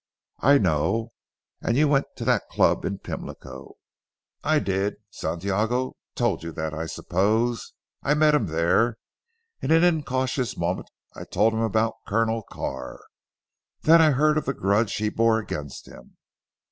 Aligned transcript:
"I 0.39 0.57
know. 0.57 1.13
And 1.61 1.77
you 1.77 1.87
went 1.87 2.07
to 2.15 2.25
that 2.25 2.49
club 2.49 2.85
in 2.85 2.97
Pimlico." 2.97 3.75
"I 4.43 4.57
did. 4.57 4.95
Santiago 5.11 5.93
told 6.15 6.41
you 6.41 6.51
that 6.53 6.73
I 6.73 6.87
suppose. 6.87 7.73
I 8.01 8.15
met 8.15 8.33
him 8.33 8.47
there. 8.47 8.97
In 9.61 9.69
an 9.69 9.83
incautious 9.83 10.57
moment 10.57 10.89
I 11.13 11.23
told 11.25 11.53
him 11.53 11.61
about 11.61 11.97
Colonel 12.07 12.41
Carr. 12.41 12.99
Then 13.83 14.01
I 14.01 14.09
heard 14.09 14.39
of 14.39 14.45
the 14.45 14.55
grudge 14.55 14.95
he 14.95 15.09
bore 15.09 15.37
against 15.37 15.87
him." 15.87 16.17